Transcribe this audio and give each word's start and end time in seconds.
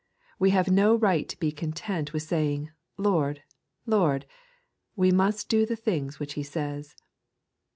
We 0.39 0.49
have 0.49 0.67
no 0.71 0.95
right 0.95 1.29
to 1.29 1.37
be 1.39 1.51
content 1.51 2.11
with 2.11 2.23
saying 2.23 2.71
"Lord, 2.97 3.43
Lord;" 3.85 4.25
we 4.95 5.11
must 5.11 5.47
do 5.47 5.63
the 5.63 5.75
things 5.75 6.19
which 6.19 6.33
He 6.33 6.41
says. 6.41 6.95